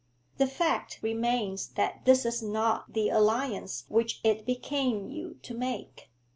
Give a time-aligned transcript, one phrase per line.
[0.37, 6.09] The fact remains that this is not the alliance which it became you to make.